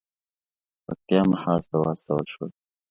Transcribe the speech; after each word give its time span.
پکتیا 0.85 1.21
محاذ 1.31 1.63
ته 1.71 1.75
واستول 1.81 2.23
شول. 2.33 2.51